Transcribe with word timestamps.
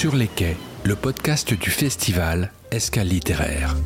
Sur 0.00 0.16
les 0.16 0.28
quais, 0.28 0.56
le 0.84 0.96
podcast 0.96 1.52
du 1.52 1.68
festival 1.68 2.52
Escale 2.70 3.08
littéraire. 3.08 3.76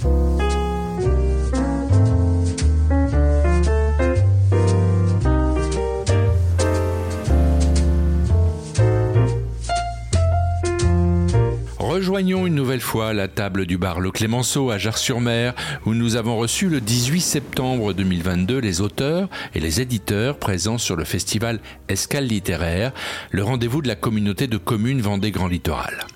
Rejoignons 12.14 12.46
une 12.46 12.54
nouvelle 12.54 12.80
fois 12.80 13.12
la 13.12 13.26
table 13.26 13.66
du 13.66 13.76
bar 13.76 13.98
Le 13.98 14.12
Clémenceau 14.12 14.70
à 14.70 14.78
Jars-sur-Mer, 14.78 15.52
où 15.84 15.94
nous 15.94 16.14
avons 16.14 16.36
reçu 16.36 16.68
le 16.68 16.80
18 16.80 17.20
septembre 17.20 17.92
2022 17.92 18.58
les 18.58 18.80
auteurs 18.80 19.28
et 19.52 19.58
les 19.58 19.80
éditeurs 19.80 20.38
présents 20.38 20.78
sur 20.78 20.94
le 20.94 21.02
festival 21.02 21.58
Escale 21.88 22.26
littéraire, 22.26 22.92
le 23.32 23.42
rendez-vous 23.42 23.82
de 23.82 23.88
la 23.88 23.96
communauté 23.96 24.46
de 24.46 24.58
communes 24.58 25.00
Vendée 25.00 25.32
Grand 25.32 25.48
Littoral. 25.48 26.06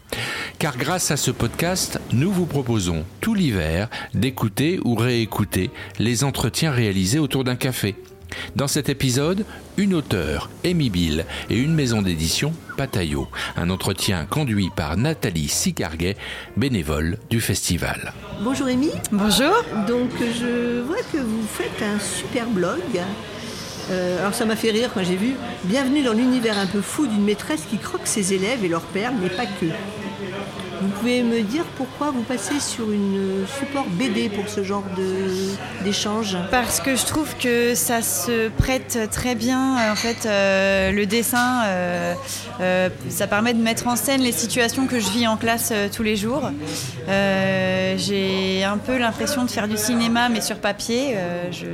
Car 0.60 0.76
grâce 0.76 1.10
à 1.10 1.16
ce 1.16 1.32
podcast, 1.32 2.00
nous 2.12 2.30
vous 2.30 2.46
proposons 2.46 3.04
tout 3.20 3.34
l'hiver 3.34 3.88
d'écouter 4.14 4.78
ou 4.84 4.94
réécouter 4.94 5.72
les 5.98 6.22
entretiens 6.22 6.70
réalisés 6.70 7.18
autour 7.18 7.42
d'un 7.42 7.56
café. 7.56 7.96
Dans 8.56 8.68
cet 8.68 8.88
épisode, 8.88 9.44
une 9.76 9.94
auteure, 9.94 10.50
Amy 10.64 10.90
Bill, 10.90 11.24
et 11.50 11.56
une 11.56 11.74
maison 11.74 12.02
d'édition, 12.02 12.52
Patayo. 12.76 13.28
Un 13.56 13.70
entretien 13.70 14.26
conduit 14.26 14.70
par 14.74 14.96
Nathalie 14.96 15.48
Sicarguet, 15.48 16.16
bénévole 16.56 17.18
du 17.30 17.40
festival. 17.40 18.12
Bonjour 18.42 18.66
Amy. 18.66 18.90
Bonjour. 19.12 19.52
Donc 19.86 20.10
je 20.18 20.80
vois 20.82 21.02
que 21.12 21.18
vous 21.18 21.46
faites 21.46 21.82
un 21.82 21.98
super 21.98 22.46
blog. 22.46 22.80
Euh, 23.90 24.20
alors 24.20 24.34
ça 24.34 24.44
m'a 24.44 24.56
fait 24.56 24.70
rire 24.70 24.90
quand 24.92 25.02
j'ai 25.02 25.16
vu 25.16 25.34
Bienvenue 25.64 26.02
dans 26.02 26.12
l'univers 26.12 26.58
un 26.58 26.66
peu 26.66 26.82
fou 26.82 27.06
d'une 27.06 27.24
maîtresse 27.24 27.62
qui 27.70 27.78
croque 27.78 28.06
ses 28.06 28.34
élèves 28.34 28.62
et 28.64 28.68
leurs 28.68 28.82
pères, 28.82 29.12
mais 29.18 29.30
pas 29.30 29.46
que. 29.46 29.66
Vous 30.80 30.88
pouvez 30.88 31.22
me 31.22 31.42
dire 31.42 31.64
pourquoi 31.76 32.12
vous 32.12 32.22
passez 32.22 32.60
sur 32.60 32.92
une 32.92 33.44
support 33.58 33.86
BD 33.90 34.28
pour 34.28 34.48
ce 34.48 34.62
genre 34.62 34.84
d'échange? 35.82 36.36
Parce 36.50 36.80
que 36.80 36.94
je 36.94 37.04
trouve 37.04 37.34
que 37.36 37.74
ça 37.74 38.00
se 38.00 38.48
prête 38.48 39.08
très 39.10 39.34
bien. 39.34 39.90
En 39.90 39.96
fait, 39.96 40.26
euh, 40.26 40.92
le 40.92 41.06
dessin, 41.06 41.64
euh, 41.64 42.14
euh, 42.60 42.88
ça 43.08 43.26
permet 43.26 43.54
de 43.54 43.62
mettre 43.62 43.88
en 43.88 43.96
scène 43.96 44.20
les 44.20 44.32
situations 44.32 44.86
que 44.86 45.00
je 45.00 45.10
vis 45.10 45.26
en 45.26 45.36
classe 45.36 45.72
tous 45.94 46.04
les 46.04 46.16
jours. 46.16 46.50
J'ai 47.08 48.64
un 48.64 48.78
peu 48.78 48.98
l'impression 48.98 49.44
de 49.44 49.50
faire 49.50 49.66
du 49.66 49.76
cinéma, 49.76 50.28
mais 50.28 50.40
sur 50.40 50.58
papier. 50.58 51.16
Je, 51.50 51.66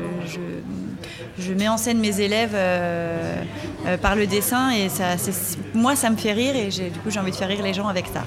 je, 1.38 1.52
mets 1.52 1.68
en 1.68 1.76
scène 1.76 1.98
mes 1.98 2.20
élèves 2.20 2.56
par 4.00 4.16
le 4.16 4.26
dessin 4.26 4.70
et 4.70 4.88
ça, 4.88 5.16
moi, 5.74 5.96
ça 5.96 6.10
me 6.10 6.16
fait 6.16 6.32
rire 6.32 6.56
et 6.56 6.68
du 6.68 6.98
coup, 7.00 7.10
j'ai 7.10 7.20
envie 7.20 7.30
de 7.30 7.36
faire 7.36 7.48
rire 7.48 7.62
les 7.62 7.74
gens 7.74 7.88
avec 7.88 8.06
ça. 8.06 8.24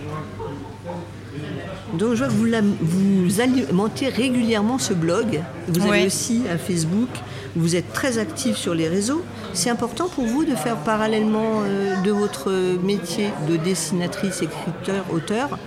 Donc 1.93 2.15
je 2.15 2.23
vois 2.23 2.27
que 2.27 2.33
vous, 2.33 3.27
vous 3.27 3.41
alimentez 3.41 4.09
régulièrement 4.09 4.77
ce 4.77 4.93
blog. 4.93 5.41
Vous 5.67 5.87
avez 5.87 6.05
aussi 6.05 6.43
un 6.51 6.57
Facebook. 6.57 7.09
Vous 7.55 7.75
êtes 7.75 7.91
très 7.93 8.17
actif 8.17 8.55
sur 8.55 8.75
les 8.75 8.87
réseaux. 8.87 9.23
C'est 9.53 9.69
important 9.69 10.07
pour 10.07 10.25
vous 10.25 10.45
de 10.45 10.53
faire 10.53 10.75
parallèlement 10.77 11.63
euh, 11.65 11.99
de 12.03 12.11
votre 12.11 12.51
métier 12.83 13.31
de 13.49 13.57
dessinatrice, 13.57 14.41
écriteur, 14.41 15.05
auteur, 15.11 15.57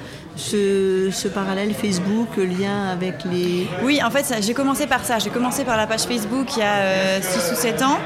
ce, 0.41 1.29
parallèle 1.29 1.75
Facebook, 1.75 2.37
lien 2.37 2.89
avec 2.89 3.25
les... 3.31 3.69
Oui, 3.83 4.01
en 4.05 4.11
fait, 4.11 4.35
j'ai 4.41 4.55
commencé 4.55 4.87
par 4.87 5.05
ça. 5.05 5.19
J'ai 5.19 5.31
commencé 5.31 5.65
par 5.65 5.77
la 5.77 5.87
page 5.87 6.03
Facebook 6.03 6.57
il 6.57 6.61
y 6.61 6.63
a 6.63 7.21
6 7.21 7.39
euh, 7.39 7.53
ou 7.53 7.57
7 7.57 7.83
ans. 7.83 7.99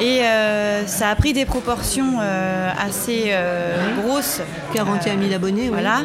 Et 0.00 0.20
euh, 0.22 0.86
ça 0.86 1.08
a 1.08 1.14
pris 1.16 1.32
des 1.32 1.44
proportions 1.44 2.20
assez 2.20 3.32
grosses. 4.02 4.40
41 4.74 5.18
000 5.18 5.32
abonnés, 5.34 5.68
voilà. 5.68 6.02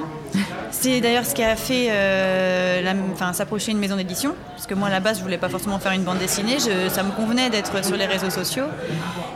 C'est 0.79 1.01
d'ailleurs 1.01 1.25
ce 1.25 1.33
qui 1.33 1.43
a 1.43 1.55
fait 1.55 1.87
euh, 1.89 3.33
s'approcher 3.33 3.71
une 3.71 3.79
maison 3.79 3.95
d'édition, 3.95 4.35
parce 4.51 4.67
que 4.67 4.75
moi 4.75 4.89
à 4.89 4.91
la 4.91 4.99
base 4.99 5.17
je 5.17 5.23
voulais 5.23 5.39
pas 5.39 5.49
forcément 5.49 5.79
faire 5.79 5.91
une 5.91 6.03
bande 6.03 6.19
dessinée, 6.19 6.59
ça 6.59 7.01
me 7.01 7.11
convenait 7.11 7.49
d'être 7.49 7.83
sur 7.83 7.97
les 7.97 8.05
réseaux 8.05 8.29
sociaux. 8.29 8.65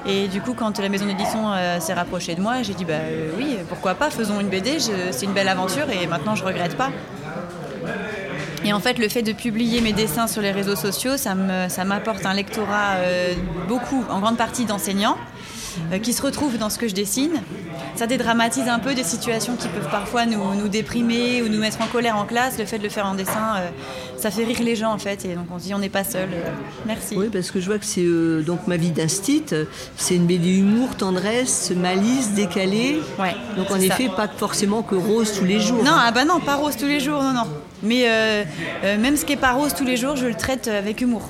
Et 0.06 0.28
du 0.28 0.40
coup 0.40 0.54
quand 0.54 0.78
la 0.78 0.88
maison 0.88 1.08
d'édition 1.08 1.52
euh, 1.52 1.80
s'est 1.80 1.96
rapprochée 1.96 2.36
de 2.36 2.42
moi, 2.42 2.62
j'ai 2.62 2.76
dit 2.76 2.86
bah 2.86 2.94
euh, 2.94 3.32
oui, 3.38 3.58
pourquoi 3.70 3.96
pas, 3.96 4.12
faisons 4.12 4.40
une 4.40 4.50
BD, 4.50 4.78
c'est 5.10 5.26
une 5.26 5.34
belle 5.34 5.50
aventure 5.50 5.90
et 5.90 6.06
maintenant 6.06 6.36
je 6.36 6.44
regrette 6.44 6.78
pas. 6.78 6.92
Et 8.64 8.72
en 8.72 8.80
fait, 8.80 9.00
le 9.00 9.10
fait 9.10 9.24
de 9.24 9.32
publier 9.32 9.82
mes 9.82 9.94
dessins 9.94 10.28
sur 10.28 10.44
les 10.44 10.52
réseaux 10.52 10.76
sociaux, 10.76 11.18
ça 11.18 11.34
m'apporte 11.34 12.24
un 12.28 12.36
lectorat 12.36 12.98
beaucoup, 13.68 14.06
en 14.12 14.20
grande 14.20 14.38
partie 14.38 14.66
d'enseignants, 14.66 15.18
qui 16.04 16.14
se 16.14 16.22
retrouvent 16.22 16.60
dans 16.60 16.70
ce 16.70 16.78
que 16.78 16.88
je 16.88 16.94
dessine 16.94 17.42
ça 17.96 18.08
dédramatise 18.08 18.68
un 18.68 18.80
peu 18.80 18.94
des 18.94 19.04
situations 19.04 19.56
qui 19.56 19.68
peuvent 19.68 19.90
parfois 19.90 20.26
nous, 20.26 20.68
déprimer 20.68 21.42
ou 21.42 21.50
nous 21.50 21.60
mettre 21.60 21.82
en 21.82 21.88
colère 21.88 22.18
en 22.18 22.26
classe. 22.26 22.58
Le 22.58 22.66
fait 22.66 22.78
de 22.78 22.84
le 22.84 22.90
faire 22.90 23.06
en 23.06 23.16
dessin, 23.16 23.56
euh, 23.58 23.70
ça 24.18 24.32
fait 24.32 24.44
rire 24.44 24.60
les 24.62 24.76
gens 24.76 24.92
en 24.92 24.98
fait. 24.98 25.26
Et 25.26 25.36
donc 25.36 25.46
on 25.52 25.60
se 25.60 25.66
dit 25.66 25.74
on 25.74 25.80
n'est 25.80 25.90
pas 25.90 26.04
seul. 26.04 26.30
Euh, 26.34 26.50
merci. 26.86 27.16
Oui, 27.18 27.30
parce 27.32 27.52
que 27.52 27.60
je 27.60 27.66
vois 27.66 27.80
que 27.80 27.86
c'est 27.86 28.04
euh, 28.04 28.42
donc 28.42 28.68
ma 28.68 28.78
vie 28.78 28.92
d'instit. 28.92 29.44
C'est 29.98 30.16
une 30.16 30.26
BD 30.26 30.58
humour, 30.58 30.96
tendresse, 30.96 31.72
malice, 31.72 32.32
décalée. 32.32 33.00
Ouais. 33.20 33.36
Donc 33.58 33.72
en 33.72 33.80
effet, 33.80 34.10
pas 34.16 34.28
forcément 34.28 34.82
que 34.82 34.96
rose 34.96 35.34
tous 35.38 35.46
les 35.46 35.60
jours. 35.60 35.84
Non, 35.84 35.94
ah 35.96 36.12
bah 36.12 36.26
non, 36.26 36.40
pas 36.40 36.56
rose 36.56 36.76
tous 36.78 36.86
les 36.86 37.00
jours, 37.00 37.22
non, 37.22 37.34
non. 37.34 37.48
Mais 37.84 38.06
même 38.84 39.18
ce 39.18 39.26
qui 39.26 39.34
est 39.34 39.38
pas 39.38 39.54
rose 39.54 39.74
tous 39.74 39.86
les 39.86 39.98
jours, 39.98 40.16
je 40.16 40.28
le 40.28 40.36
traite 40.36 40.68
avec 40.68 41.02
humour. 41.02 41.30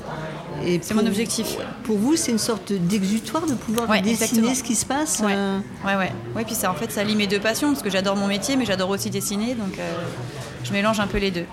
C'est 0.82 0.94
mon 0.94 1.06
objectif. 1.06 1.58
Pour 1.84 1.98
vous, 1.98 2.16
c'est 2.16 2.32
une 2.32 2.38
sorte 2.38 2.72
d'exutoire 2.74 3.46
de 3.46 3.54
pouvoir 3.54 3.88
dessiner 4.02 4.56
ce 4.56 4.64
qui 4.64 4.76
se 4.76 4.86
passe 4.86 5.22
ouais. 5.24 5.34
Euh 5.36 5.60
ouais, 5.86 5.96
ouais. 5.96 6.12
ouais, 6.36 6.44
puis 6.44 6.56
ça, 6.56 6.72
en 6.72 6.76
fait, 6.76 6.92
ça 6.92 7.04
lie 7.04 7.16
mes 7.16 7.28
deux 7.28 7.40
passions, 7.40 7.70
parce 7.72 7.84
que 7.84 7.90
j'adore 7.90 8.16
mon 8.16 8.28
métier, 8.28 8.56
mais 8.56 8.66
j'adore 8.66 8.90
aussi 8.90 9.10
dessiner, 9.10 9.56
donc 9.56 9.78
euh, 9.80 9.92
je 10.64 10.72
mélange 10.72 11.00
un 11.00 11.08
peu 11.08 11.18
les 11.18 11.32
deux. 11.32 11.46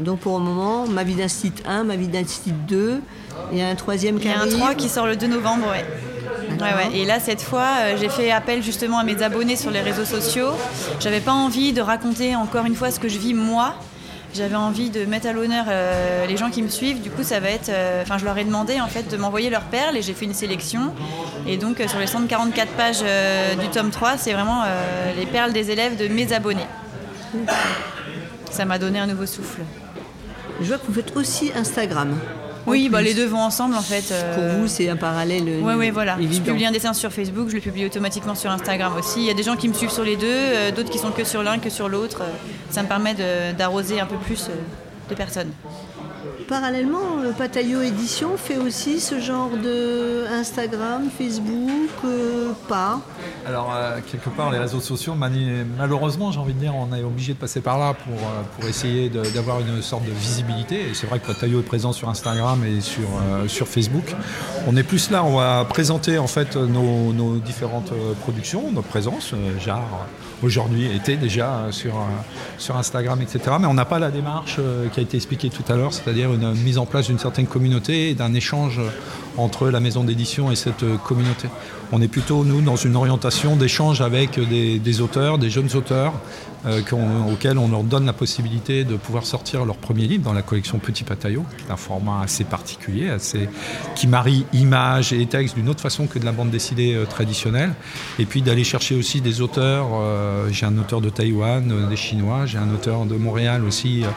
Donc 0.00 0.20
pour 0.20 0.38
le 0.38 0.44
moment, 0.44 0.86
ma 0.86 1.04
vie 1.04 1.14
d'un 1.14 1.28
site 1.28 1.62
1, 1.66 1.84
ma 1.84 1.96
vie 1.96 2.08
d'un 2.08 2.24
site 2.24 2.66
2, 2.66 3.00
il 3.52 3.58
y 3.58 3.62
a 3.62 3.68
un 3.68 3.74
troisième 3.74 4.18
qui 4.18 4.26
Il 4.26 4.30
y 4.30 4.34
a 4.34 4.40
un 4.40 4.48
3 4.48 4.74
qui 4.74 4.88
sort 4.88 5.06
le 5.06 5.16
2 5.16 5.26
novembre, 5.26 5.66
ouais. 5.68 5.84
Ouais, 6.58 6.74
ouais. 6.74 6.98
Et 6.98 7.04
là, 7.06 7.20
cette 7.20 7.40
fois, 7.40 7.66
euh, 7.80 7.96
j'ai 7.98 8.08
fait 8.08 8.30
appel 8.30 8.62
justement 8.62 8.98
à 8.98 9.04
mes 9.04 9.22
abonnés 9.22 9.56
sur 9.56 9.70
les 9.70 9.80
réseaux 9.80 10.04
sociaux. 10.04 10.50
J'avais 11.00 11.20
pas 11.20 11.32
envie 11.32 11.72
de 11.72 11.80
raconter 11.80 12.36
encore 12.36 12.66
une 12.66 12.74
fois 12.74 12.90
ce 12.90 13.00
que 13.00 13.08
je 13.08 13.18
vis 13.18 13.34
moi, 13.34 13.74
j'avais 14.34 14.56
envie 14.56 14.90
de 14.90 15.04
mettre 15.04 15.26
à 15.26 15.32
l'honneur 15.32 15.66
euh, 15.68 16.26
les 16.26 16.36
gens 16.36 16.50
qui 16.50 16.62
me 16.62 16.68
suivent. 16.68 17.00
Du 17.00 17.10
coup, 17.10 17.22
ça 17.22 17.40
va 17.40 17.50
être. 17.50 17.68
Euh, 17.68 18.02
enfin, 18.02 18.18
je 18.18 18.24
leur 18.24 18.36
ai 18.38 18.44
demandé 18.44 18.80
en 18.80 18.86
fait 18.86 19.10
de 19.10 19.16
m'envoyer 19.16 19.50
leurs 19.50 19.64
perles 19.64 19.96
et 19.96 20.02
j'ai 20.02 20.14
fait 20.14 20.24
une 20.24 20.34
sélection. 20.34 20.92
Et 21.46 21.56
donc, 21.56 21.80
euh, 21.80 21.88
sur 21.88 21.98
les 21.98 22.06
144 22.06 22.72
pages 22.72 23.04
du 23.58 23.68
tome 23.68 23.90
3, 23.90 24.16
c'est 24.18 24.32
vraiment 24.32 24.64
les 25.16 25.26
perles 25.26 25.52
des 25.52 25.70
élèves 25.70 25.96
de 25.96 26.08
mes 26.08 26.32
abonnés. 26.32 26.66
Ça 28.50 28.64
m'a 28.64 28.78
donné 28.78 28.98
un 28.98 29.06
nouveau 29.06 29.26
souffle. 29.26 29.62
Je 30.60 30.66
vois 30.66 30.78
que 30.78 30.86
vous 30.86 30.94
faites 30.94 31.16
aussi 31.16 31.50
Instagram. 31.54 32.16
Oui, 32.66 32.88
bah, 32.88 33.02
les 33.02 33.14
deux 33.14 33.26
vont 33.26 33.40
ensemble 33.40 33.74
en 33.74 33.82
fait. 33.82 34.12
Pour 34.34 34.44
vous, 34.58 34.68
c'est 34.68 34.88
un 34.88 34.96
parallèle. 34.96 35.44
Oui, 35.62 35.74
oui, 35.76 35.90
voilà. 35.90 36.16
Je 36.20 36.40
publie 36.40 36.66
un 36.66 36.72
dessin 36.72 36.92
sur 36.92 37.12
Facebook, 37.12 37.48
je 37.48 37.54
le 37.56 37.60
publie 37.60 37.86
automatiquement 37.86 38.34
sur 38.34 38.50
Instagram 38.50 38.92
aussi. 38.98 39.20
Il 39.20 39.26
y 39.26 39.30
a 39.30 39.34
des 39.34 39.42
gens 39.42 39.56
qui 39.56 39.68
me 39.68 39.74
suivent 39.74 39.90
sur 39.90 40.04
les 40.04 40.16
deux, 40.16 40.72
d'autres 40.74 40.90
qui 40.90 40.98
sont 40.98 41.10
que 41.10 41.24
sur 41.24 41.42
l'un, 41.42 41.58
que 41.58 41.70
sur 41.70 41.88
l'autre 41.88 42.22
ça 42.70 42.82
me 42.82 42.88
permet 42.88 43.14
d'arroser 43.56 44.00
un 44.00 44.06
peu 44.06 44.16
plus 44.16 44.48
euh, 44.48 44.54
de 45.08 45.14
personnes. 45.14 45.50
Parallèlement, 46.50 47.20
euh, 47.22 47.30
Patayo 47.30 47.80
Édition 47.80 48.36
fait 48.36 48.58
aussi 48.58 48.98
ce 48.98 49.20
genre 49.20 49.50
de 49.50 50.24
Instagram, 50.32 51.08
Facebook, 51.16 51.90
euh, 52.04 52.50
pas 52.68 52.98
Alors, 53.46 53.72
quelque 54.10 54.30
part, 54.30 54.50
les 54.50 54.58
réseaux 54.58 54.80
sociaux, 54.80 55.14
malheureusement, 55.14 56.32
j'ai 56.32 56.40
envie 56.40 56.52
de 56.52 56.58
dire, 56.58 56.74
on 56.74 56.92
est 56.92 57.04
obligé 57.04 57.34
de 57.34 57.38
passer 57.38 57.60
par 57.60 57.78
là 57.78 57.94
pour, 57.94 58.18
pour 58.56 58.68
essayer 58.68 59.08
d'avoir 59.08 59.60
une 59.60 59.80
sorte 59.80 60.04
de 60.04 60.10
visibilité. 60.10 60.90
Et 60.90 60.94
c'est 60.94 61.06
vrai 61.06 61.20
que 61.20 61.26
Patayo 61.28 61.60
est 61.60 61.62
présent 61.62 61.92
sur 61.92 62.08
Instagram 62.08 62.64
et 62.64 62.80
sur, 62.80 63.08
sur 63.46 63.68
Facebook. 63.68 64.16
On 64.66 64.76
est 64.76 64.82
plus 64.82 65.12
là, 65.12 65.22
on 65.22 65.36
va 65.36 65.64
présenter 65.66 66.18
en 66.18 66.26
fait 66.26 66.56
nos, 66.56 67.12
nos 67.12 67.36
différentes 67.38 67.92
productions, 68.22 68.72
notre 68.72 68.88
présence, 68.88 69.34
genre 69.64 70.04
aujourd'hui 70.42 70.86
était 70.86 71.16
déjà 71.16 71.50
euh, 71.50 71.72
sur, 71.72 71.96
euh, 71.96 72.04
sur 72.58 72.76
Instagram, 72.76 73.20
etc. 73.22 73.56
Mais 73.60 73.66
on 73.66 73.74
n'a 73.74 73.84
pas 73.84 73.98
la 73.98 74.10
démarche 74.10 74.56
euh, 74.58 74.88
qui 74.88 75.00
a 75.00 75.02
été 75.02 75.16
expliquée 75.16 75.50
tout 75.50 75.64
à 75.72 75.76
l'heure, 75.76 75.92
c'est-à-dire 75.92 76.32
une 76.32 76.54
mise 76.54 76.78
en 76.78 76.86
place 76.86 77.06
d'une 77.06 77.18
certaine 77.18 77.46
communauté 77.46 78.14
d'un 78.14 78.34
échange 78.34 78.80
entre 79.36 79.68
la 79.70 79.80
maison 79.80 80.04
d'édition 80.04 80.50
et 80.50 80.56
cette 80.56 80.84
communauté. 81.04 81.48
On 81.92 82.00
est 82.00 82.08
plutôt, 82.08 82.44
nous, 82.44 82.60
dans 82.60 82.76
une 82.76 82.94
orientation 82.94 83.56
d'échange 83.56 84.00
avec 84.00 84.38
des, 84.38 85.00
auteurs, 85.00 85.38
des 85.38 85.50
jeunes 85.50 85.74
auteurs, 85.74 86.12
auxquels 87.32 87.58
on 87.58 87.68
leur 87.68 87.82
donne 87.82 88.06
la 88.06 88.12
possibilité 88.12 88.84
de 88.84 88.94
pouvoir 88.94 89.24
sortir 89.24 89.64
leur 89.64 89.76
premier 89.76 90.06
livre 90.06 90.22
dans 90.22 90.32
la 90.32 90.42
collection 90.42 90.78
Petit 90.78 91.02
Pataillot, 91.02 91.44
qui 91.56 91.64
est 91.64 91.72
un 91.72 91.76
format 91.76 92.20
assez 92.22 92.44
particulier, 92.44 93.08
assez, 93.08 93.48
qui 93.96 94.06
marie 94.06 94.44
images 94.52 95.12
et 95.12 95.26
texte 95.26 95.56
d'une 95.56 95.68
autre 95.68 95.80
façon 95.80 96.06
que 96.06 96.20
de 96.20 96.24
la 96.24 96.32
bande 96.32 96.50
dessinée 96.50 96.96
traditionnelle, 97.08 97.74
et 98.20 98.26
puis 98.26 98.42
d'aller 98.42 98.62
chercher 98.62 98.94
aussi 98.94 99.20
des 99.20 99.40
auteurs 99.40 99.88
euh, 100.40 100.48
j'ai 100.50 100.66
un 100.66 100.78
auteur 100.78 101.00
de 101.00 101.10
Taïwan, 101.10 101.70
euh, 101.70 101.88
des 101.88 101.96
Chinois, 101.96 102.46
j'ai 102.46 102.58
un 102.58 102.72
auteur 102.72 103.06
de 103.06 103.16
Montréal 103.16 103.64
aussi 103.64 104.02
euh, 104.04 104.08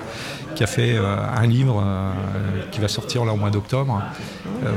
qui 0.55 0.63
a 0.63 0.67
fait 0.67 0.97
un 0.97 1.45
livre 1.47 1.83
qui 2.71 2.79
va 2.79 2.87
sortir 2.87 3.25
là 3.25 3.33
au 3.33 3.37
mois 3.37 3.49
d'octobre. 3.49 4.01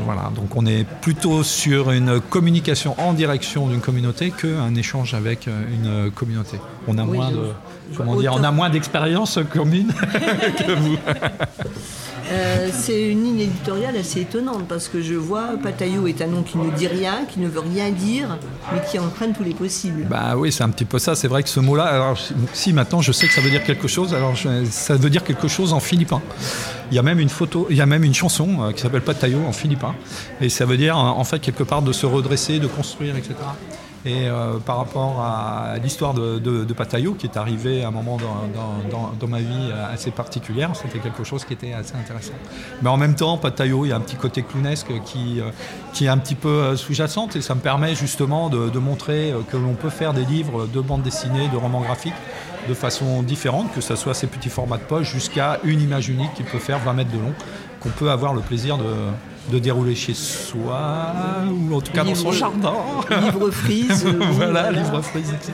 voilà, 0.05 0.31
donc 0.35 0.57
on 0.57 0.67
est 0.67 0.85
plutôt 0.85 1.43
sur 1.43 1.91
une 1.91 2.21
communication 2.21 2.95
en 2.99 3.13
direction 3.13 3.69
d'une 3.69 3.81
communauté 3.81 4.31
qu'un 4.31 4.75
échange 4.75 5.15
avec 5.15 5.47
une 5.47 6.11
communauté. 6.11 6.59
On 6.89 6.99
a 6.99 7.05
moins 7.05 7.31
de, 7.31 7.53
comment 7.97 8.17
dire, 8.17 8.33
on 8.35 8.45
a 8.45 8.51
moins 8.51 8.71
d'expérience 8.71 9.39
commune 9.53 9.93
que 10.59 10.73
vous. 10.73 10.97
Euh, 12.31 12.69
c'est 12.73 13.09
une 13.11 13.23
ligne 13.23 13.41
éditoriale 13.41 13.97
assez 13.97 14.23
étonnante 14.23 14.67
parce 14.69 14.89
que 14.89 15.01
je 15.01 15.15
vois 15.15 15.51
Patayo 15.63 16.07
est 16.07 16.21
un 16.23 16.27
nom 16.27 16.43
qui 16.43 16.59
ne 16.59 16.71
dit 16.71 16.89
rien, 16.89 17.25
qui 17.29 17.39
ne 17.39 17.49
veut 17.49 17.61
rien 17.61 17.91
dire, 17.91 18.39
mais 18.73 18.81
qui 18.91 18.99
entraîne 18.99 19.33
tous 19.33 19.45
les 19.45 19.55
possibles. 19.55 20.07
Bah 20.11 20.35
oui, 20.37 20.51
c'est 20.51 20.65
un 20.65 20.71
petit 20.71 20.85
peu 20.85 20.99
ça. 20.99 21.15
C'est 21.15 21.29
vrai 21.29 21.43
que 21.43 21.49
ce 21.49 21.61
mot-là, 21.61 22.15
si 22.53 22.73
maintenant 22.73 23.01
je 23.01 23.13
sais 23.13 23.29
que 23.29 23.33
ça 23.33 23.41
veut 23.41 23.51
dire 23.51 23.63
quelque 23.63 23.87
chose, 23.87 24.13
alors 24.13 24.35
ça 24.71 24.97
veut 24.97 25.11
dire 25.11 25.23
quelque 25.23 25.49
chose 25.49 25.73
en 25.73 25.81
philippin. 25.81 26.21
Il 26.91 26.97
y 26.97 26.99
a 26.99 27.03
même 27.03 27.21
une 27.21 27.29
photo, 27.29 27.67
il 27.71 27.77
y 27.77 27.81
a 27.81 27.87
même 27.87 28.05
une 28.05 28.15
chanson 28.15 28.49
euh, 28.61 28.73
qui 28.73 28.81
s'appelle 28.81 29.03
Patayo 29.03 29.39
en 29.47 29.53
philippin, 29.53 29.95
et 30.41 30.49
ça 30.49 30.65
veut 30.65 30.77
dire 30.77 30.97
en 30.97 31.25
fait 31.25 31.41
quelque 31.41 31.65
part 31.65 31.83
de 31.83 31.93
se 31.93 32.07
redresser, 32.07 32.59
de 32.59 32.67
construire, 32.67 33.17
etc. 33.17 33.35
Et 34.07 34.29
euh, 34.29 34.59
par 34.59 34.77
rapport 34.77 35.21
à 35.21 35.79
l'histoire 35.83 36.15
de, 36.15 36.39
de, 36.39 36.65
qui 37.19 37.27
est 37.27 37.37
arrivé 37.37 37.83
à 37.83 37.89
un 37.89 37.91
moment 37.91 38.17
dans, 38.19 39.27
ma 39.27 39.41
vie 39.41 39.73
assez 39.93 40.13
particulière, 40.13 40.71
c'était 40.81 41.01
quelque 41.01 41.25
chose 41.25 41.45
qui 41.45 41.55
était 41.55 41.73
assez 41.73 41.97
intéressant. 41.97 42.35
Mais 42.83 42.89
en 42.89 42.97
même 42.97 43.17
temps, 43.17 43.37
Patayo, 43.37 43.85
il 43.85 43.89
y 43.89 43.93
a 43.93 43.97
un 43.97 44.01
petit 44.01 44.15
côté 44.15 44.45
clownesque 44.45 44.93
qui, 45.05 45.41
euh, 45.41 45.51
est 46.01 46.09
un 46.09 46.19
petit 46.19 46.37
peu 46.37 46.49
euh, 46.49 46.77
sous-jacente 46.77 47.35
et 47.35 47.41
ça 47.41 47.57
me 47.57 47.61
permet 47.61 47.97
justement 47.97 48.49
de, 48.49 48.79
montrer 48.79 49.35
que 49.51 49.57
l'on 49.57 49.75
peut 49.75 49.91
faire 49.91 50.13
des 50.13 50.25
livres 50.25 50.67
de 50.67 50.81
bande 50.81 51.03
dessinée, 51.03 51.49
de 51.49 51.57
romans 51.57 51.81
graphiques 51.81 52.15
de 52.69 52.75
façon 52.75 53.23
différente, 53.23 53.73
que 53.75 53.81
ce 53.81 53.97
soit 53.97 54.15
ces 54.15 54.29
petits 54.29 54.51
formats 54.51 54.77
de 54.77 54.83
poche 54.83 55.13
jusqu'à 55.13 55.59
une 55.65 55.81
image 55.81 56.09
unique 56.09 56.33
qui 56.35 56.45
peut 56.45 56.59
faire 56.59 56.79
20 56.79 56.93
mètres 56.93 57.11
de 57.11 57.19
long, 57.19 57.33
qu'on 57.81 57.89
peut 57.89 58.11
avoir 58.11 58.35
le 58.35 58.41
plaisir 58.41 58.77
de, 58.77 58.85
de 59.51 59.59
dérouler 59.59 59.95
chez 59.95 60.15
soi, 60.15 61.15
ou 61.51 61.75
en 61.75 61.81
tout 61.81 61.93
cas 61.93 62.05
dans 62.05 62.15
son 62.15 62.33
jardin. 62.33 62.75
Livre 63.11 63.51
frise. 63.51 64.05
voilà, 64.33 64.71
livre 64.73 65.01
frise, 65.03 65.31
etc. 65.31 65.53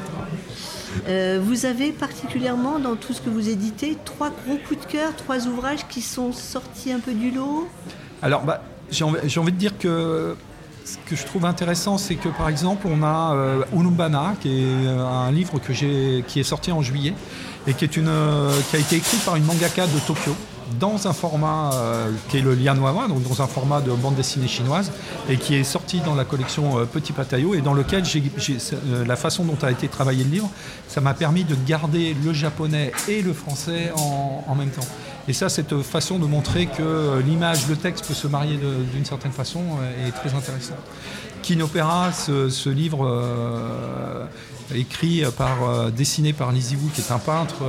Euh, 1.08 1.40
vous 1.42 1.66
avez 1.66 1.90
particulièrement 1.90 2.78
dans 2.78 2.96
tout 2.96 3.12
ce 3.12 3.20
que 3.20 3.30
vous 3.30 3.48
éditez 3.48 3.96
trois 4.04 4.30
gros 4.30 4.58
coups 4.68 4.80
de 4.80 4.92
cœur, 4.92 5.16
trois 5.16 5.46
ouvrages 5.46 5.86
qui 5.88 6.02
sont 6.02 6.32
sortis 6.32 6.92
un 6.92 7.00
peu 7.00 7.12
du 7.12 7.30
lot? 7.30 7.68
Alors, 8.20 8.42
bah, 8.42 8.62
j'ai 8.90 9.04
envie, 9.04 9.38
envie, 9.38 9.52
de 9.52 9.56
dire 9.58 9.76
que 9.78 10.36
ce 10.84 10.96
que 11.08 11.16
je 11.16 11.24
trouve 11.24 11.44
intéressant, 11.44 11.98
c'est 11.98 12.16
que 12.16 12.28
par 12.28 12.48
exemple, 12.48 12.86
on 12.90 13.02
a 13.02 13.34
euh, 13.34 13.62
Unumbana, 13.74 14.34
qui 14.40 14.48
est 14.48 14.86
euh, 14.86 15.06
un 15.06 15.30
livre 15.30 15.58
que 15.58 15.72
qui 16.20 16.40
est 16.40 16.44
sorti 16.44 16.72
en 16.72 16.82
juillet 16.82 17.14
et 17.66 17.74
qui, 17.74 17.84
est 17.84 17.96
une, 17.96 18.08
euh, 18.08 18.50
qui 18.70 18.76
a 18.76 18.78
été 18.78 18.96
écrit 18.96 19.18
par 19.18 19.36
une 19.36 19.44
mangaka 19.44 19.86
de 19.86 19.98
Tokyo 20.06 20.34
dans 20.78 21.06
un 21.06 21.12
format 21.12 21.70
euh, 21.74 22.10
qui 22.28 22.38
est 22.38 22.40
le 22.40 22.54
Lianhuahua, 22.54 23.08
donc 23.08 23.22
dans 23.28 23.42
un 23.42 23.46
format 23.46 23.80
de 23.80 23.92
bande 23.92 24.14
dessinée 24.14 24.48
chinoise, 24.48 24.90
et 25.28 25.36
qui 25.36 25.54
est 25.54 25.64
sorti 25.64 26.00
dans 26.00 26.14
la 26.14 26.24
collection 26.24 26.78
euh, 26.78 26.84
Petit 26.84 27.12
Patayo, 27.12 27.54
et 27.54 27.60
dans 27.60 27.74
lequel 27.74 28.04
euh, 28.04 29.04
la 29.04 29.16
façon 29.16 29.44
dont 29.44 29.56
a 29.62 29.70
été 29.70 29.88
travaillé 29.88 30.24
le 30.24 30.30
livre, 30.30 30.50
ça 30.88 31.00
m'a 31.00 31.14
permis 31.14 31.44
de 31.44 31.56
garder 31.66 32.16
le 32.24 32.32
japonais 32.32 32.92
et 33.08 33.22
le 33.22 33.32
français 33.32 33.92
en, 33.96 34.54
même 34.54 34.70
temps. 34.70 34.86
Et 35.28 35.32
ça, 35.32 35.48
cette 35.48 35.82
façon 35.82 36.18
de 36.18 36.26
montrer 36.26 36.66
que 36.66 37.20
l'image, 37.24 37.68
le 37.68 37.76
texte 37.76 38.06
peut 38.06 38.14
se 38.14 38.26
marier 38.26 38.58
d'une 38.92 39.04
certaine 39.04 39.32
façon 39.32 39.60
est 40.06 40.10
très 40.10 40.34
intéressante. 40.34 40.78
Kinopera, 41.42 42.10
ce, 42.12 42.68
livre 42.68 44.28
écrit 44.74 45.22
par, 45.38 45.90
dessiné 45.92 46.32
par 46.32 46.52
Lizzy 46.52 46.76
Wu, 46.76 46.90
qui 46.92 47.00
est 47.00 47.12
un 47.12 47.18
peintre 47.18 47.62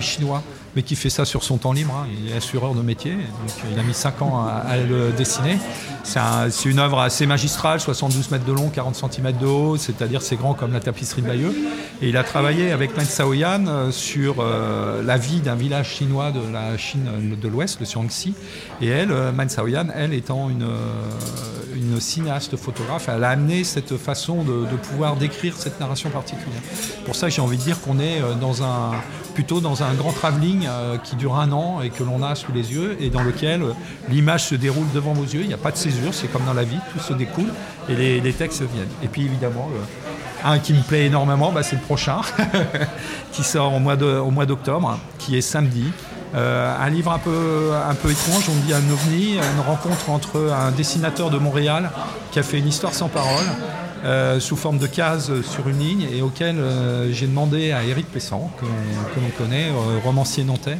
chinois, 0.00 0.42
mais 0.76 0.82
qui 0.82 0.96
fait 0.96 1.10
ça 1.10 1.24
sur 1.24 1.42
son 1.42 1.58
temps 1.58 1.72
libre. 1.72 1.94
Hein. 1.94 2.08
Il 2.24 2.30
est 2.30 2.36
assureur 2.36 2.74
de 2.74 2.82
métier, 2.82 3.12
donc 3.12 3.72
il 3.72 3.78
a 3.78 3.82
mis 3.82 3.94
5 3.94 4.22
ans 4.22 4.46
à, 4.46 4.76
le 4.76 5.12
dessiner. 5.12 5.58
C'est 6.04 6.68
une 6.68 6.78
œuvre 6.78 7.00
assez 7.00 7.26
magistrale, 7.26 7.80
72 7.80 8.30
mètres 8.30 8.44
de 8.44 8.52
long, 8.52 8.68
40 8.68 8.94
cm 8.94 9.32
de 9.38 9.46
haut, 9.46 9.76
c'est-à-dire 9.76 10.22
c'est 10.22 10.36
grand 10.36 10.54
comme 10.54 10.72
la 10.72 10.80
tapisserie 10.80 11.22
de 11.22 11.26
Bayeux. 11.26 11.54
Et 12.02 12.08
il 12.08 12.16
a 12.16 12.24
travaillé 12.24 12.72
avec 12.72 12.96
Wen 12.96 13.06
Shaoyan 13.06 13.66
euh, 13.66 13.90
sur 13.90 14.36
euh, 14.38 15.02
la 15.02 15.18
vie 15.18 15.40
d'un 15.40 15.54
village 15.54 15.90
chinois 15.90 16.30
de 16.30 16.40
la 16.52 16.76
Chine 16.78 17.36
de 17.40 17.48
l'Ouest, 17.48 17.78
le 17.80 17.86
Xiangxi. 17.86 18.34
Et 18.80 18.88
elle, 18.88 19.12
euh, 19.12 19.32
Man 19.32 19.50
Shaoyan, 19.50 19.88
elle 19.94 20.14
étant 20.14 20.48
une, 20.48 20.66
une 21.74 22.00
cinéaste 22.00 22.56
photographe, 22.56 23.08
elle 23.08 23.24
a 23.24 23.30
amené 23.30 23.64
cette 23.64 23.96
façon 23.96 24.44
de, 24.44 24.64
pouvoir 24.76 25.16
décrire 25.16 25.56
cette 25.56 25.78
narration 25.80 26.10
particulière. 26.10 26.62
Pour 27.04 27.14
ça, 27.14 27.28
j'ai 27.28 27.42
envie 27.42 27.58
de 27.58 27.62
dire 27.62 27.80
qu'on 27.80 27.98
est 27.98 28.20
dans 28.40 28.62
un, 28.62 28.92
plutôt 29.34 29.60
dans 29.60 29.82
un 29.82 29.94
grand 29.94 30.12
travelling 30.12 30.66
euh, 30.68 30.98
qui 30.98 31.16
dure 31.16 31.36
un 31.36 31.52
an 31.52 31.80
et 31.82 31.90
que 31.90 32.02
l'on 32.02 32.22
a 32.22 32.34
sous 32.34 32.52
les 32.52 32.72
yeux 32.72 32.96
et 33.00 33.10
dans 33.10 33.22
lequel 33.22 33.62
euh, 33.62 33.72
l'image 34.08 34.44
se 34.44 34.54
déroule 34.54 34.86
devant 34.94 35.12
vos 35.12 35.24
yeux. 35.24 35.40
Il 35.42 35.48
n'y 35.48 35.54
a 35.54 35.58
pas 35.58 35.70
de 35.70 35.76
césure, 35.76 36.12
c'est 36.12 36.30
comme 36.30 36.44
dans 36.44 36.54
la 36.54 36.64
vie, 36.64 36.78
tout 36.92 36.98
se 36.98 37.12
découle 37.12 37.52
et 37.88 38.20
les, 38.20 38.32
textes 38.32 38.62
viennent. 38.62 38.88
Et 39.02 39.08
puis 39.08 39.22
évidemment, 39.22 39.68
un 40.44 40.58
qui 40.58 40.72
me 40.72 40.82
plaît 40.82 41.06
énormément, 41.06 41.52
bah, 41.52 41.62
c'est 41.62 41.76
le 41.76 41.82
prochain, 41.82 42.20
qui 43.32 43.42
sort 43.42 43.74
au 43.74 43.80
mois 43.80 44.46
d'octobre, 44.46 44.98
qui 45.18 45.36
est 45.36 45.40
samedi. 45.40 45.84
Euh, 46.34 46.76
un 46.78 46.90
livre 46.90 47.10
un 47.10 47.18
peu, 47.18 48.10
étrange, 48.10 48.48
on 48.48 48.66
dit 48.66 48.72
un 48.72 48.90
ovni, 48.90 49.34
une 49.34 49.60
rencontre 49.66 50.10
entre 50.10 50.50
un 50.52 50.70
dessinateur 50.70 51.30
de 51.30 51.38
Montréal 51.38 51.90
qui 52.30 52.38
a 52.38 52.42
fait 52.42 52.58
une 52.58 52.68
histoire 52.68 52.94
sans 52.94 53.08
parole 53.08 53.44
euh, 54.04 54.38
sous 54.38 54.56
forme 54.56 54.78
de 54.78 54.86
cases 54.86 55.30
sur 55.42 55.68
une 55.68 55.78
ligne 55.78 56.06
et 56.12 56.22
auquel 56.22 56.58
euh, 56.58 57.12
j'ai 57.12 57.26
demandé 57.26 57.72
à 57.72 57.82
Éric 57.82 58.06
Pessan, 58.10 58.50
que, 58.58 58.64
l'on 58.64 59.30
connaît, 59.36 59.66
romancier 60.04 60.44
nantais, 60.44 60.78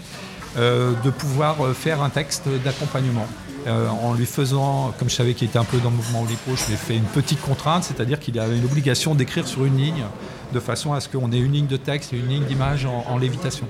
de 0.57 1.11
pouvoir 1.11 1.57
faire 1.75 2.03
un 2.03 2.11
texte 2.11 2.45
d'accompagnement. 2.65 3.27
en 3.69 4.15
lui 4.15 4.27
faisant, 4.27 4.93
comme 4.99 5.11
je 5.11 5.15
savais 5.15 5.35
qu'il 5.35 5.49
était 5.49 5.59
un 5.59 5.65
peu 5.65 5.79
dans 5.79 5.91
le 5.91 5.97
mouvement 5.97 6.23
Olipo, 6.23 6.53
je 6.57 6.67
lui 6.67 6.75
ai 6.75 6.77
fait 6.77 6.97
une 6.97 7.05
petite 7.05 7.41
contrainte, 7.41 7.85
c'est-à-dire 7.85 8.19
qu'il 8.21 8.39
avait 8.39 8.57
une 8.57 8.65
obligation 8.65 9.15
d'écrire 9.15 9.47
sur 9.47 9.65
une 9.65 9.77
ligne, 9.77 10.05
de 10.53 10.61
façon 10.61 10.93
à 10.93 11.01
ce 11.01 11.09
qu'on 11.09 11.31
ait 11.31 11.39
une 11.39 11.53
ligne 11.53 11.67
de 11.69 11.77
texte 11.77 12.13
et 12.13 12.17
une 12.17 12.29
ligne 12.29 12.45
d'image 12.45 12.85
en 12.87 13.19
lévitation. 13.19 13.67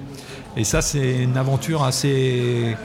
Et 0.56 0.64
ça, 0.64 0.82
c'est 0.82 1.22
une 1.22 1.36
aventure 1.36 1.82
assez 1.84 2.76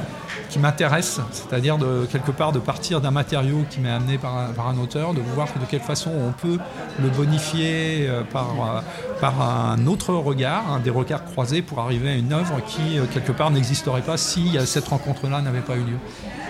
qui 0.50 0.60
m'intéresse, 0.60 1.20
c'est-à-dire 1.32 1.78
de 1.78 2.08
quelque 2.12 2.32
part 2.32 2.52
de 2.52 2.60
partir 2.60 3.02
d'un 3.02 3.12
matériau 3.12 3.66
qui 3.70 3.80
m'est 3.80 3.90
amené 3.90 4.18
par 4.18 4.68
un, 4.68 4.78
auteur, 4.78 5.14
de 5.14 5.20
voir 5.20 5.48
de 5.48 5.66
quelle 5.70 5.82
façon 5.82 6.12
on 6.12 6.32
peut 6.32 6.60
le 7.02 7.10
bonifier 7.10 8.08
euh, 8.08 8.24
par, 8.24 8.48
euh, 8.48 8.82
par 9.20 9.42
un 9.42 9.86
autre 9.88 10.14
regard, 10.14 10.64
hein, 10.70 10.82
des 10.84 10.90
regards 10.90 11.26
croisés 11.26 11.62
pour 11.62 11.80
arriver 11.80 12.10
à 12.10 12.16
une 12.16 12.32
œuvre 12.32 12.62
qui 12.66 12.98
euh, 12.98 13.06
quelque 13.12 13.32
part 13.32 13.52
n'existerait 13.52 14.02
pas 14.02 14.18
si 14.18 14.58
cette 14.66 14.88
rencontre-là 14.88 15.42
n'avait 15.42 15.60
pas 15.60 15.76
eu 15.76 15.84
lieu. 15.84 15.98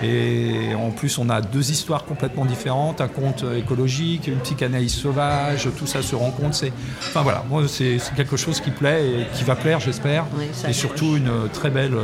Et 0.03 0.75
en 0.75 0.91
plus, 0.91 1.17
on 1.17 1.29
a 1.29 1.41
deux 1.41 1.71
histoires 1.71 2.03
complètement 2.03 2.45
différentes, 2.45 3.01
un 3.01 3.07
conte 3.07 3.45
écologique, 3.57 4.27
une 4.27 4.39
psychanalyse 4.39 4.93
sauvage, 4.93 5.69
tout 5.77 5.87
ça 5.87 6.01
se 6.01 6.15
rencontre. 6.15 6.55
C'est, 6.55 6.73
enfin 6.99 7.21
voilà, 7.21 7.43
moi 7.49 7.63
c'est, 7.67 7.97
quelque 8.15 8.37
chose 8.37 8.59
qui 8.59 8.71
plaît 8.71 9.05
et 9.07 9.27
qui 9.33 9.43
va 9.45 9.55
plaire, 9.55 9.79
j'espère, 9.79 10.25
et 10.67 10.73
surtout 10.73 11.04
une 11.13 11.49
très 11.53 11.69
belle 11.69 11.95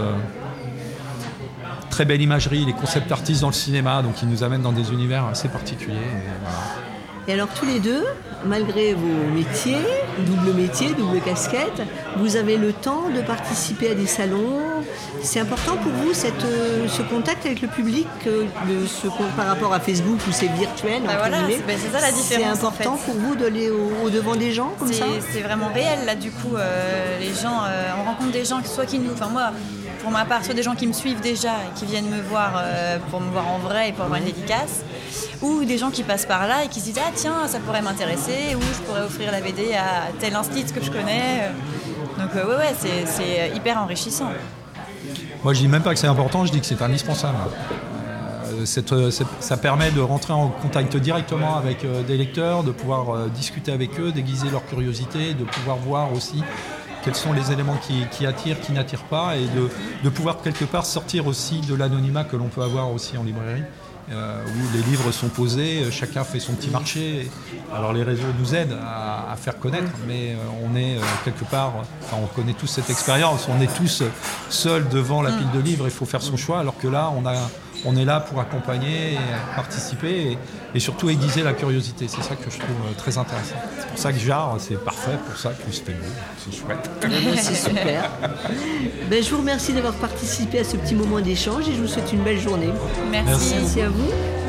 très 1.90 2.06
belle 2.06 2.22
imagerie, 2.22 2.66
les 2.66 2.74
concepts 2.74 3.12
artistes 3.12 3.42
dans 3.42 3.48
le 3.48 3.54
cinéma, 3.54 4.02
donc 4.02 4.22
ils 4.22 4.30
nous 4.30 4.44
amènent 4.44 4.62
dans 4.62 4.72
des 4.72 4.92
univers 4.92 5.26
assez 5.26 5.50
particuliers. 5.50 5.98
Alors 7.30 7.50
tous 7.50 7.66
les 7.66 7.80
deux, 7.80 8.04
malgré 8.46 8.94
vos 8.94 9.32
métiers, 9.34 9.78
double 10.20 10.54
métier, 10.54 10.94
double 10.94 11.22
casquette, 11.22 11.82
vous 12.18 12.36
avez 12.36 12.58
le 12.58 12.74
temps 12.74 13.10
de 13.16 13.22
participer 13.22 13.92
à 13.92 13.96
des 13.96 14.08
salons. 14.08 14.60
C'est 15.22 15.40
important 15.40 15.78
pour 15.78 15.92
vous 15.92 16.14
cette, 16.14 16.44
euh, 16.44 16.88
ce 16.88 17.02
contact 17.04 17.46
avec 17.46 17.62
le 17.62 17.68
public 17.68 18.08
ce, 18.24 19.08
par 19.38 19.48
rapport 19.48 19.74
à 19.74 19.80
Facebook 19.80 20.20
où 20.28 20.32
c'est 20.32 20.48
virtuel 20.48 21.04
bah 21.06 21.14
voilà, 21.20 21.38
ben, 21.42 21.78
c'est 21.78 21.92
ça 21.92 22.02
la 22.02 22.12
différence. 22.12 22.60
C'est 22.60 22.66
important 22.66 22.98
pour 22.98 23.14
vous 23.14 23.36
d'aller 23.36 23.70
au, 23.70 24.10
devant 24.10 24.36
des 24.36 24.52
gens 24.52 24.74
comme 24.80 24.92
ça 24.92 25.06
C'est 25.32 25.42
vraiment 25.42 25.70
réel 25.74 26.06
là 26.06 26.16
du 26.16 26.32
coup. 26.32 26.56
Euh, 26.56 27.20
les 27.20 27.34
gens, 27.34 27.64
euh, 27.64 27.92
on 28.00 28.10
rencontre 28.10 28.32
des 28.32 28.46
gens, 28.46 28.64
soit 28.64 28.86
qui 28.86 29.00
nous, 29.00 29.14
enfin 29.14 29.28
moi 29.28 29.52
pour 30.02 30.12
ma 30.12 30.26
part, 30.26 30.44
soit 30.44 30.54
des 30.54 30.64
gens 30.64 30.76
qui 30.76 30.88
me 30.88 30.94
suivent 30.94 31.22
déjà 31.22 31.52
et 31.52 31.80
qui 31.80 31.86
viennent 31.86 32.10
me 32.10 32.22
voir 32.22 32.54
euh, 32.58 32.98
pour 33.10 33.22
me 33.22 33.30
voir 33.32 33.48
en 33.48 33.60
vrai 33.60 33.90
et 33.90 33.92
pour 33.94 34.06
avoir 34.06 34.20
une 34.20 34.26
dédicace, 34.26 34.84
ou 35.42 35.64
des 35.66 35.78
gens 35.78 35.92
qui 35.92 36.04
passent 36.04 36.26
par 36.26 36.48
là 36.48 36.64
et 36.64 36.68
qui 36.68 36.80
se 36.80 36.86
disent 36.86 37.00
Ah 37.00 37.12
tiens, 37.14 37.48
ça 37.48 37.60
pourrait 37.60 37.82
m'intéresser, 37.82 38.56
ou 38.56 38.62
je 38.62 38.82
pourrais 38.86 39.02
offrir 39.02 39.32
la 39.32 39.42
BD 39.42 39.74
à 39.74 40.12
tel 40.20 40.36
institut 40.36 40.74
que 40.74 40.84
je 40.84 40.92
connais. 40.92 41.50
Donc, 42.18 42.30
euh, 42.36 42.48
ouais, 42.48 42.56
ouais, 42.56 43.06
c'est 43.06 43.52
hyper 43.56 43.78
enrichissant. 43.78 44.30
Moi, 45.44 45.54
je 45.54 45.60
dis 45.60 45.68
même 45.68 45.82
pas 45.82 45.94
que 45.94 46.00
c'est 46.00 46.08
important, 46.08 46.46
je 46.46 46.52
dis 46.52 46.60
que 46.60 46.66
c'est 46.66 46.82
indispensable. 46.82 47.38
Euh, 48.92 49.12
ça 49.40 49.58
permet 49.58 49.92
de 49.92 50.02
rentrer 50.02 50.34
en 50.34 50.50
contact 50.50 50.96
directement 50.98 51.56
avec 51.56 51.86
des 52.06 52.18
lecteurs, 52.18 52.64
de 52.64 52.72
pouvoir 52.72 53.28
discuter 53.30 53.72
avec 53.72 54.00
eux, 54.00 54.12
déguiser 54.12 54.50
leur 54.50 54.66
curiosité, 54.66 55.34
de 55.34 55.44
pouvoir 55.46 55.78
voir 55.78 56.14
aussi 56.14 56.44
quels 57.04 57.16
sont 57.16 57.34
les 57.34 57.52
éléments 57.52 57.78
qui, 58.12 58.26
attirent, 58.26 58.60
qui 58.60 58.72
n'attirent 58.72 59.04
pas, 59.04 59.36
et 59.36 59.48
de, 60.04 60.10
pouvoir 60.10 60.42
quelque 60.42 60.66
part 60.66 60.86
sortir 60.86 61.28
aussi 61.28 61.62
de 61.62 61.76
l'anonymat 61.76 62.24
que 62.24 62.36
l'on 62.36 62.48
peut 62.48 62.62
avoir 62.62 62.92
aussi 62.92 63.18
en 63.18 63.24
librairie. 63.24 63.64
Euh, 64.12 64.44
où 64.46 64.76
les 64.76 64.84
livres 64.84 65.10
sont 65.12 65.30
posés, 65.30 65.84
euh, 65.84 65.92
chacun 65.92 66.26
fait 66.26 66.40
son 66.40 66.54
petit 66.54 66.70
marché. 66.70 67.32
Alors 67.74 67.94
les 67.94 68.04
réseaux 68.04 68.28
nous 68.38 68.54
aident 68.54 68.78
à, 68.84 69.36
faire 69.38 69.58
connaître, 69.58 69.92
mais 70.06 70.34
euh, 70.34 70.38
on 70.66 70.76
est 70.76 70.98
quelque 71.24 71.46
part, 71.46 71.74
on 72.12 72.26
connaît 72.28 72.54
tous 72.54 72.68
cette 72.68 72.90
expérience, 72.90 73.48
on 73.48 73.62
est 73.62 73.74
tous 73.74 74.04
seuls 74.50 74.88
devant 74.90 75.22
la 75.22 75.32
pile 75.32 75.50
de 75.54 75.60
livres, 75.60 75.86
il 75.86 75.92
faut 75.92 76.06
faire 76.06 76.22
son 76.22 76.36
choix, 76.36 76.60
alors 76.60 76.78
que 76.78 76.90
là, 76.90 77.10
on 77.16 77.26
a, 77.26 77.36
on 77.86 77.96
est 77.96 78.06
là 78.06 78.20
pour 78.20 78.40
accompagner, 78.40 79.18
participer 79.56 80.38
et, 80.74 80.80
surtout 80.80 81.10
aiguiser 81.10 81.44
la 81.44 81.54
curiosité. 81.54 82.08
C'est 82.08 82.24
ça 82.24 82.36
que 82.36 82.50
je 82.50 82.58
trouve 82.58 82.76
très 82.98 83.18
intéressant. 83.18 83.56
C'est 83.78 83.88
pour 83.88 83.98
ça 83.98 84.12
que 84.14 84.20
JAR, 84.20 84.56
c'est 84.60 84.84
parfait 84.84 85.18
pour 85.26 85.38
ça, 85.38 85.50
que 85.50 85.72
c'est 85.72 85.86
beau, 85.86 86.06
c'est 86.38 86.56
chouette. 86.58 86.90
Eh 87.04 87.08
ben, 87.08 87.38
c'est 87.38 87.56
super. 87.56 88.10
Ben, 89.10 89.22
je 89.22 89.30
vous 89.30 89.40
remercie 89.40 89.74
d'avoir 89.74 89.94
participé 89.96 90.60
à 90.60 90.64
ce 90.64 90.78
petit 90.78 90.96
moment 90.96 91.20
d'échange 91.20 91.68
et 91.68 91.74
je 91.74 91.82
vous 91.82 91.88
souhaite 91.88 92.14
une 92.14 92.24
belle 92.24 92.40
journée. 92.40 92.70
Merci. 93.12 93.56
Merci 93.56 93.82
à 93.82 93.90
vous. 93.90 94.41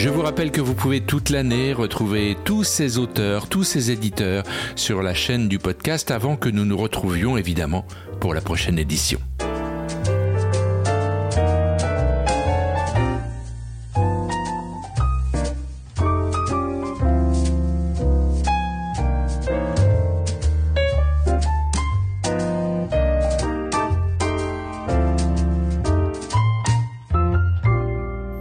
Je 0.00 0.08
vous 0.08 0.22
rappelle 0.22 0.50
que 0.50 0.62
vous 0.62 0.72
pouvez 0.72 1.02
toute 1.02 1.28
l'année 1.28 1.74
retrouver 1.74 2.34
tous 2.46 2.64
ces 2.64 2.96
auteurs, 2.96 3.50
tous 3.50 3.64
ces 3.64 3.90
éditeurs 3.90 4.44
sur 4.74 5.02
la 5.02 5.12
chaîne 5.12 5.46
du 5.46 5.58
podcast 5.58 6.10
avant 6.10 6.36
que 6.36 6.48
nous 6.48 6.64
nous 6.64 6.78
retrouvions 6.78 7.36
évidemment 7.36 7.84
pour 8.18 8.32
la 8.32 8.40
prochaine 8.40 8.78
édition. 8.78 9.20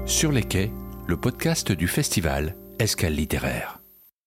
Sur 0.05 0.31
les 0.31 0.43
quais, 0.43 0.71
le 1.09 1.17
podcast 1.17 1.71
du 1.71 1.87
festival 1.87 2.55
Escale 2.77 3.15
littéraire. 3.15 3.78